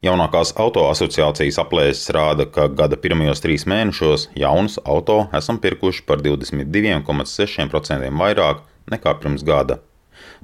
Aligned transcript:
Jaunākās 0.00 0.54
auto 0.56 0.86
asociācijas 0.88 1.58
aplēses 1.60 2.08
rāda, 2.16 2.46
ka 2.48 2.70
gada 2.72 2.96
pirmajos 2.96 3.42
trīs 3.44 3.66
mēnešos 3.68 4.30
jaunus 4.32 4.78
auto 4.88 5.26
esam 5.36 5.58
pirkuši 5.60 6.06
par 6.08 6.22
22,6% 6.24 8.08
vairāk 8.22 8.62
nekā 8.94 9.12
pirms 9.20 9.44
gada. 9.44 9.76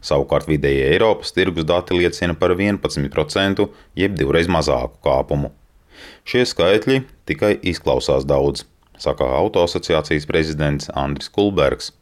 Savukārt 0.05 0.45
vidējie 0.51 0.91
Eiropas 0.91 1.33
tirgus 1.33 1.65
dati 1.65 1.97
liecina 1.97 2.37
par 2.37 2.53
11%, 2.53 3.65
jeb 3.97 4.21
divreiz 4.21 4.53
mazāku 4.53 5.01
kāpumu. 5.09 5.55
Šie 6.29 6.45
skaitļi 6.53 7.01
tikai 7.25 7.55
izklausās 7.73 8.29
daudz, 8.29 8.69
saka 9.01 9.25
auto 9.41 9.65
asociācijas 9.65 10.29
prezidents 10.29 10.93
Andris 10.93 11.33
Kulbergs. 11.33 11.95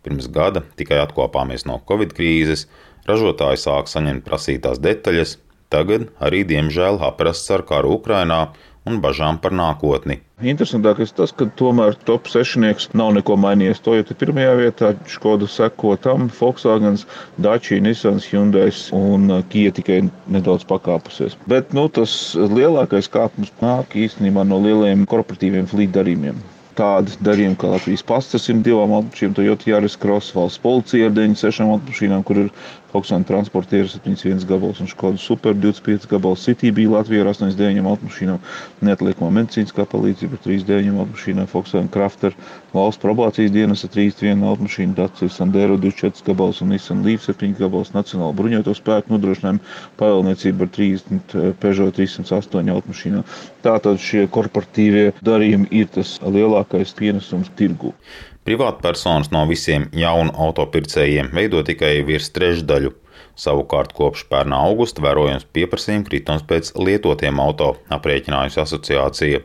Pirms 0.00 0.32
gada 0.32 0.64
tikai 0.80 1.04
atkopāmies 1.04 1.68
no 1.68 1.76
Covid 1.92 2.16
krīzes, 2.16 2.70
ražotāji 3.04 3.66
sāk 3.68 3.92
saņemt 3.92 4.24
prasītās 4.24 4.80
detaļas, 4.80 5.36
Tagad 5.72 6.10
arī, 6.20 6.42
diemžēl, 6.48 7.00
aprasts 7.08 7.50
ar 7.54 7.64
karu 7.68 7.96
Ukrainā 7.96 8.42
un 8.88 8.98
bažām 9.02 9.38
par 9.42 9.54
nākotni. 9.54 10.18
Interesantākais 10.42 11.14
tas, 11.14 11.30
ka 11.38 11.46
tomēr 11.58 11.94
top 12.08 12.26
sešnieks 12.30 12.88
nav 12.98 13.12
neko 13.18 13.36
mainījies. 13.38 13.82
Toyota 13.84 14.16
pirmajā 14.18 14.56
vietā, 14.58 14.90
Škoda 15.10 15.46
seko 15.50 15.94
tam, 16.02 16.26
Volkswagen, 16.40 16.98
Dacia, 17.46 17.78
Nissan, 17.84 18.18
Hyundai 18.26 18.70
un 18.98 19.28
uh, 19.30 19.44
Kia 19.52 19.74
tikai 19.74 20.00
nedaudz 20.34 20.66
pakāpusies. 20.70 21.38
Bet 21.50 21.70
nu, 21.78 21.86
tas 21.94 22.16
lielākais 22.36 23.10
kāpums 23.12 23.54
nāk 23.62 23.94
īstenībā 24.06 24.44
no 24.48 24.58
lielajiem 24.66 25.06
korporatīviem 25.10 25.70
flīdarījumiem 25.70 26.42
tādi 26.76 27.16
darījumi, 27.24 27.56
kā 27.60 27.70
Latvijas 27.72 28.04
pastas 28.06 28.48
ir 28.48 28.60
divām 28.64 28.94
automašīnām, 28.96 29.34
Toyota 29.36 29.68
Jāris 29.68 29.96
Cross, 30.00 30.32
valsts 30.36 30.62
policija 30.62 31.10
ar 31.10 31.16
96 31.16 31.66
automašīnām, 31.66 32.22
kur 32.24 32.44
ir 32.44 32.48
Volkswagen 32.92 33.24
transportieri 33.24 33.88
71 33.88 34.44
gabals 34.44 34.80
un 34.84 34.86
Škoda 34.90 35.16
Super 35.16 35.54
25 35.56 36.06
gabals. 36.10 36.44
City 36.44 36.72
bija 36.72 36.90
Latvija 36.92 37.24
ar 37.24 37.30
89 37.32 37.88
automašīnām, 37.88 38.40
neatliekamo 38.84 39.30
medicīniskā 39.38 39.86
palīdzība 39.88 40.36
ar 40.36 40.42
39 40.44 40.98
automašīnām, 41.00 41.48
Volkswagen 41.52 41.88
Crafter, 41.94 42.36
valsts 42.74 43.00
probācijas 43.00 43.54
dienas 43.54 43.84
ar 43.86 43.92
31 43.96 44.44
automašīnu, 44.50 44.96
Dacia 44.98 45.30
Sandero 45.32 45.78
24 45.80 46.26
gabals 46.28 46.60
un 46.60 46.74
Nissan 46.74 47.00
Leaf 47.06 47.24
7 47.24 47.56
gabals, 47.58 47.94
Nacionāla 47.96 48.36
bruņoto 48.36 48.76
spēku 48.76 49.14
nodrošinājuma 49.14 49.64
pavēlniecība 50.02 50.68
ar 50.68 50.74
30 50.76 51.36
eh, 51.38 51.48
Peugeot 51.64 51.96
308 51.96 52.74
automašīnām. 52.76 53.24
Tātad 53.64 54.04
šie 54.04 54.26
korporatīvie 54.32 55.08
darījumi 55.24 55.70
ir 55.80 55.88
tas 55.96 56.18
lielākais 56.24 56.92
pienesums 56.98 57.48
tirgu. 57.56 57.94
Privātpersonas 58.42 59.30
no 59.30 59.44
visiem 59.46 59.84
jaunu 59.94 60.32
autopircējiem 60.44 61.30
veido 61.36 61.60
tikai 61.66 62.00
virs 62.08 62.32
trešdaļu. 62.34 62.90
Savukārt 63.38 63.94
kopš 63.94 64.24
pērnā 64.32 64.58
augusta 64.66 65.04
vērojams 65.04 65.46
pieprasījuma 65.54 66.08
kritums 66.08 66.42
pēc 66.48 66.72
lietotiem 66.74 67.38
auto, 67.40 67.76
aprēķinājusi 67.94 68.60
asociācija. 68.64 69.42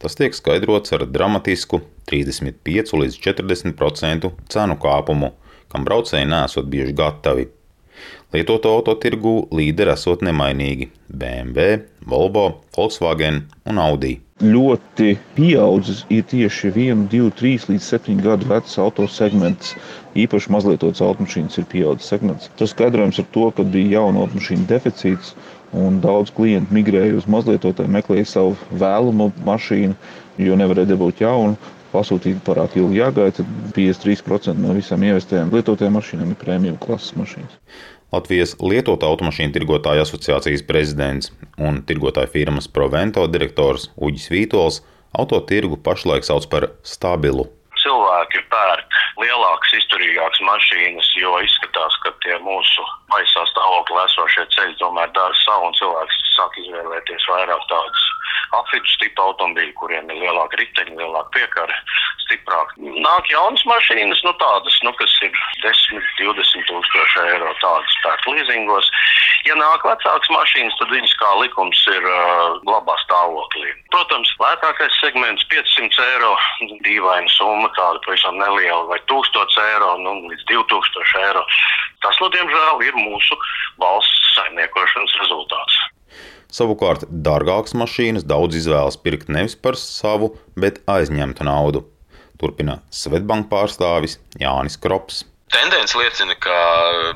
Tas 0.00 0.16
tiek 0.18 0.34
skaidrots 0.34 0.96
ar 0.96 1.04
dramatisku 1.06 1.82
35 2.10 2.96
līdz 3.02 3.20
40% 3.28 4.32
cenu 4.54 4.78
kāpumu, 4.80 5.34
kam 5.68 5.84
braucēji 5.86 6.32
nesot 6.32 6.72
bijuši 6.72 6.96
gatavi. 6.98 7.46
Lietoto 8.32 8.72
auto 8.72 8.96
tirgū 8.96 9.36
līderi 9.52 9.92
esot 9.92 10.24
nemainīgi- 10.24 10.88
BMW, 11.20 11.82
Volvo, 12.08 12.46
Volkswagen 12.74 13.44
un 13.68 13.78
Audi. 13.78 14.16
Ļoti 14.42 15.12
pieaudzis 15.36 16.00
ir 16.10 16.24
tieši 16.30 16.72
1, 16.74 17.02
2, 17.12 17.28
3 17.40 17.66
līdz 17.70 17.88
7 17.94 18.22
gadu 18.24 18.48
vecs 18.50 18.74
auto 18.82 19.04
segments. 19.16 19.76
Īpaši 20.18 20.50
mazlietotas 20.54 21.02
automašīnas 21.06 21.60
ir 21.62 21.68
pieaudzis 21.74 22.10
segments. 22.10 22.50
Tas 22.58 22.74
skaidrojams 22.74 23.20
ar 23.22 23.28
to, 23.36 23.44
ka 23.58 23.62
bija 23.76 24.00
jauna 24.00 24.24
automašīna 24.24 24.66
deficīts 24.72 25.36
un 25.84 26.00
daudz 26.04 26.34
klientu 26.36 26.74
migrēja 26.74 27.20
uz 27.20 27.28
mazlietotāju, 27.36 27.92
meklēja 27.98 28.26
savu 28.32 28.56
vēlamo 28.82 29.30
mašīnu, 29.46 29.94
jo 30.48 30.58
nevarēja 30.58 30.90
dabūt 30.96 31.22
jaunu 31.22 31.56
pasūtīt 31.92 32.42
pārāk 32.46 32.74
ilgi 32.80 32.98
jāgaida, 32.98 33.38
tad 33.38 33.56
53% 33.78 34.58
no 34.64 34.74
visām 34.76 35.06
ievestējām 35.06 35.52
lietotajām 35.54 35.96
mašīnām 36.00 36.34
ir 36.34 36.38
prēmiju 36.42 36.78
klases 36.82 37.14
mašīnas. 37.20 37.58
Latvijas 38.12 38.50
lietotā 38.60 39.08
automašīnu 39.08 39.54
tirgotāju 39.54 40.02
asociācijas 40.04 40.62
prezidents 40.68 41.30
un 41.56 41.80
tirgotāju 41.88 42.28
firmas 42.34 42.68
Provento 42.68 43.24
direktors 43.24 43.88
Uģis 43.96 44.28
Vītols 44.34 44.82
autotirgu 45.16 45.78
pašlaik 45.80 46.26
sauc 46.28 46.44
par 46.52 46.68
stabilu. 46.84 47.46
Cilvēki 47.80 48.42
pērk 48.52 48.98
lielākas, 49.22 49.72
izturīgākas 49.80 50.42
mašīnas, 50.44 51.08
jo 51.22 51.32
izskatās, 51.44 51.96
ka 52.04 52.12
tie 52.24 52.36
mūsu 52.44 52.84
maisā 53.12 53.46
stāvoklī 53.48 54.04
esošie 54.04 54.44
ceļi 54.56 54.76
tomēr 54.82 55.08
dara 55.16 55.38
savu 55.46 55.70
un 55.70 55.78
cilvēks 55.80 56.20
sāk 56.36 56.60
izvēlēties 56.66 57.28
vairāk 57.32 57.64
tādus 57.72 58.04
apvidus 58.60 58.96
tipu 59.00 59.24
automobīļu, 59.24 59.72
kuriem 59.80 60.12
ir 60.12 60.20
lielāka 60.26 60.41
riteņa, 60.62 60.96
lielāka 60.98 61.34
piekara, 61.36 61.76
stiprāk. 62.24 62.72
Nāk 62.78 63.28
jaunas 63.30 63.64
mašīnas, 63.68 64.22
nu 64.26 64.32
tādas, 64.40 64.78
nu, 64.86 64.94
kas 64.98 65.12
ir 65.26 65.34
10, 65.64 66.00
20 66.20 66.66
tūkstoši 66.70 67.26
eiro, 67.26 67.52
tādas 67.60 67.98
pērk 68.06 68.28
līzingos. 68.32 68.88
Ja 69.48 69.56
nāk 69.58 69.84
vecākas 69.86 70.30
mašīnas, 70.30 70.76
tad 70.78 70.92
viņas 70.94 71.14
kā 71.18 71.30
likums 71.40 71.80
ir 71.90 72.04
uh, 72.06 72.60
labā 72.68 72.94
stāvoklī. 73.02 73.72
Protams, 73.94 74.30
lētākais 74.38 74.98
segments 75.02 75.44
500 75.50 76.06
eiro, 76.14 76.32
dīvaina 76.86 77.30
summa, 77.34 77.70
tāda 77.78 77.98
pavisam 78.06 78.38
neliela, 78.38 78.84
vai 78.90 79.00
1000 79.10 79.58
eiro, 79.66 79.96
nu, 80.04 80.14
līdz 80.30 80.46
2000 80.52 81.24
eiro. 81.26 81.42
Tas, 82.06 82.18
nu, 82.22 82.30
diemžēl, 82.34 82.86
ir 82.86 82.98
mūsu 82.98 83.38
valsts 83.82 84.36
saimniekošanas 84.38 85.18
rezultāts. 85.24 85.81
Savukārt, 86.52 87.06
dārgākas 87.08 87.72
mašīnas 87.80 88.26
daudz 88.28 88.58
izvēlas 88.60 88.98
pirkt 89.00 89.30
nevis 89.32 89.56
par 89.56 89.78
savu, 89.80 90.34
bet 90.52 90.82
aizņemtu 90.84 91.48
naudu. 91.48 91.86
Turpina 92.36 92.80
Svetbank 92.92 93.48
pārstāvis 93.48 94.18
Jānis 94.40 94.76
Krops. 94.82 95.22
Tendence 95.52 95.92
liecina, 96.00 96.32
ka 96.40 96.58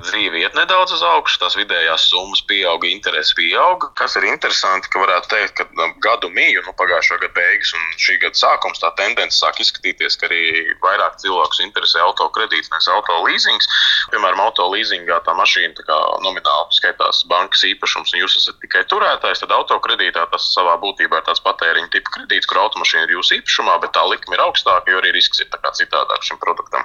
dzīve 0.05 0.43
iet 0.43 0.57
nedaudz 0.59 0.93
uz 0.93 1.01
augšu, 1.09 1.39
tās 1.41 1.55
vidējās 1.57 2.03
summas 2.11 2.43
pieauga, 2.45 2.85
interesi 2.91 3.33
pieauga. 3.39 3.89
Kas 3.97 4.19
ir 4.21 4.27
interesanti, 4.29 4.91
ka 4.93 5.01
varētu 5.01 5.31
teikt, 5.31 5.55
ka 5.57 5.65
nu, 5.79 5.87
gadu 6.05 6.29
mīju, 6.35 6.61
nu, 6.67 6.75
pagājušā 6.77 7.17
gada 7.23 7.33
beigas 7.39 7.73
un 7.73 7.87
šī 7.97 8.19
gada 8.21 8.37
sākums, 8.37 8.83
tā 8.83 8.91
tendence 8.99 9.41
sāk 9.41 9.63
izskatīties, 9.65 10.19
ka 10.21 10.29
arī 10.29 10.43
vairāk 10.85 11.17
cilvēkus 11.23 11.63
interesē 11.65 12.03
auto 12.05 12.27
kredīts, 12.37 12.69
nevis 12.75 12.91
auto 12.93 13.17
leasings. 13.25 13.71
Piemēram, 14.13 14.43
auto 14.45 14.69
leasingā 14.75 15.23
tā 15.25 15.33
mašīna 15.41 15.87
tā 15.89 15.99
nomināli 16.27 16.77
skaitās 16.77 17.23
bankas 17.33 17.65
īpašums, 17.71 18.13
un 18.13 18.21
jūs 18.21 18.37
esat 18.43 18.61
tikai 18.67 18.85
turētājs, 18.93 19.41
tad 19.47 19.57
auto 19.57 19.81
kredītā 19.81 20.27
tas 20.35 20.51
savā 20.53 20.77
būtībā 20.85 21.23
ir 21.23 21.27
tāds 21.31 21.41
patēriņa 21.47 21.89
tipa 21.97 22.19
kredīts, 22.19 22.53
kur 22.53 22.61
automašīna 22.67 23.09
ir 23.09 23.17
jūsu 23.17 23.41
īpašumā, 23.41 23.81
bet 23.81 23.97
tā 23.97 24.05
likme 24.13 24.37
ir 24.37 24.45
augstāka, 24.45 24.93
jo 24.93 25.01
arī 25.01 25.17
risks 25.17 25.41
ir 25.41 25.49
citādāk 25.81 26.21
šim 26.29 26.37
produktam. 26.45 26.85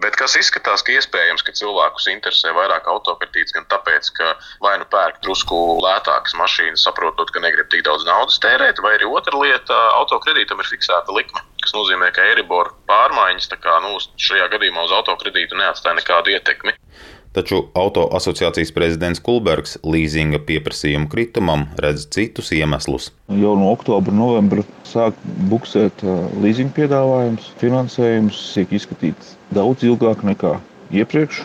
Bet 0.00 0.16
kas 0.16 0.32
izskatās, 0.38 0.80
ka 0.80 0.94
iespējams, 0.96 1.42
ka 1.44 1.52
cilvēkus 1.58 2.06
interesē 2.08 2.54
vairāk 2.56 2.86
autokredīts 2.88 3.52
gan 3.52 3.66
tāpēc, 3.68 4.08
ka 4.16 4.30
vai 4.64 4.78
nu 4.80 4.86
pērk 4.88 5.18
drusku 5.26 5.58
lētākas 5.84 6.36
mašīnas, 6.40 6.86
saprotot, 6.86 7.32
ka 7.34 7.42
negrib 7.44 7.68
tik 7.72 7.84
daudz 7.84 8.06
naudas 8.08 8.40
tērēt, 8.40 8.80
vai 8.80 8.94
arī 8.96 9.10
otra 9.10 9.36
lieta- 9.42 9.76
autokredītam 10.00 10.62
ir 10.62 10.70
fiksēta 10.72 11.16
likme. 11.16 11.44
Tas 11.60 11.76
nozīmē, 11.76 12.08
ka 12.16 12.24
Eiribor 12.30 12.72
pārmaiņas 12.88 13.52
kā, 13.60 13.76
nu, 13.84 13.98
šajā 14.16 14.48
gadījumā 14.54 14.88
uz 14.88 14.96
autokredītu 15.02 15.60
neatstāja 15.60 16.00
nekādu 16.00 16.32
ietekmi. 16.32 16.72
Taču 17.30 17.60
auto 17.78 18.08
asociācijas 18.18 18.72
prezidents 18.74 19.20
Kulbergs 19.22 19.76
līzinga 19.86 20.40
pieprasījumu 20.48 21.06
kritumam 21.12 21.68
redz 21.78 22.08
citus 22.10 22.50
iemeslus. 22.56 23.12
Jau 23.30 23.52
no 23.58 23.68
oktobra, 23.70 24.10
novembra 24.10 24.64
sāk 24.90 25.14
buksēt 25.52 26.02
līzinga 26.42 26.74
piedāvājums, 26.80 27.52
finansējums 27.62 28.40
tiek 28.56 28.74
izskatīts 28.80 29.36
daudz 29.54 29.86
ilgāk 29.86 30.24
nekā 30.26 30.56
iepriekš. 30.90 31.44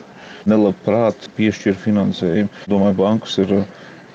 Nelabprāt 0.50 1.30
piešķir 1.38 1.78
finansējumu. 1.82 2.66
Domāju, 2.70 2.98
bankas 3.04 3.38
ir 3.42 3.54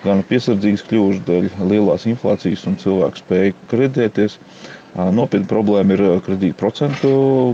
gan 0.03 0.25
piesardzīgas 0.27 0.85
kļuvušas 0.91 1.25
dēļ 1.27 1.49
lielās 1.71 2.07
inflācijas 2.11 2.67
un 2.71 2.79
cilvēku 2.83 3.23
spēju 3.23 3.57
kreditēties. 3.71 4.41
Nopietna 4.95 5.47
problēma 5.47 5.95
ir 5.95 6.03
kredīta 6.27 6.59
procentu 6.59 7.11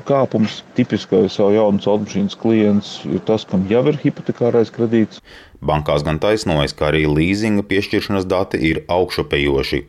kāpums. 0.08 0.62
Tipiskais 0.78 1.36
savu 1.36 1.52
jaunas 1.56 1.86
automašīnas 1.86 2.38
klients 2.40 2.92
ir 3.04 3.20
tas, 3.28 3.44
kam 3.48 3.66
jau 3.70 3.84
ir 3.90 4.00
hipotekārais 4.00 4.72
kredīts. 4.72 5.20
Bankās 5.60 6.04
gan 6.06 6.20
taisnojas, 6.22 6.72
ka 6.76 6.90
arī 6.90 7.04
līzinga 7.10 7.66
piešķiršanas 7.68 8.28
dati 8.28 8.62
ir 8.70 8.84
augšupejoši. 8.88 9.82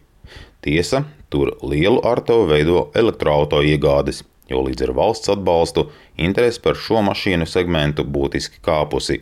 Tiesa, 0.66 1.06
tur 1.32 1.54
lielu 1.64 2.02
arto 2.04 2.42
veido 2.50 2.90
elektroautorāta 2.98 3.64
iegādes 3.64 4.26
jo 4.50 4.64
līdz 4.68 4.88
ar 4.88 4.94
valsts 5.00 5.32
atbalstu 5.34 5.88
interese 6.28 6.62
par 6.64 6.80
šo 6.80 7.04
mašīnu 7.08 7.48
segmentu 7.50 8.06
būtiski 8.18 8.62
kāpusi. 8.64 9.22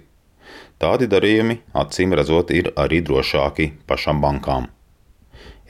Tādi 0.82 1.08
darījumi, 1.12 1.62
acīm 1.82 2.14
redzot, 2.18 2.52
ir 2.52 2.72
arī 2.76 3.02
drošāki 3.06 3.72
pašām 3.90 4.22
bankām. 4.24 4.68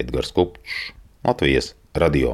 Edgars 0.02 0.34
Kupčs, 0.36 0.90
Latvijas 1.24 1.75
Radio. 1.96 2.34